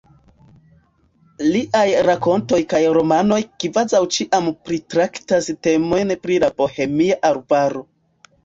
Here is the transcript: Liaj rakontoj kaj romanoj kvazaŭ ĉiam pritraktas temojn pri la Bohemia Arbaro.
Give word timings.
Liaj 1.55 1.83
rakontoj 2.07 2.59
kaj 2.71 2.81
romanoj 2.97 3.39
kvazaŭ 3.65 4.01
ĉiam 4.17 4.49
pritraktas 4.71 5.53
temojn 5.69 6.15
pri 6.25 6.43
la 6.47 6.51
Bohemia 6.63 7.21
Arbaro. 7.31 7.89